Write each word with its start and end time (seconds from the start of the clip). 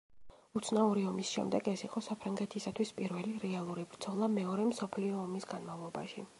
უცნაური 0.59 1.03
ომის 1.09 1.33
შემდეგ 1.35 1.69
ეს 1.73 1.83
იყო 1.89 2.03
საფრანგეთისათვის 2.07 2.95
პირველი 3.01 3.37
რეალური 3.45 3.87
ბრძოლა 3.95 4.33
მეორე 4.41 4.69
მსოფლიო 4.75 5.25
ომის 5.29 5.51
განმავლობაში. 5.57 6.29